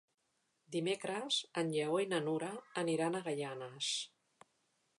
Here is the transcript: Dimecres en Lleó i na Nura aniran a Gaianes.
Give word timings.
Dimecres 0.75 1.35
en 1.61 1.69
Lleó 1.75 1.99
i 2.03 2.07
na 2.13 2.21
Nura 2.29 2.49
aniran 2.85 3.19
a 3.19 3.21
Gaianes. 3.29 3.95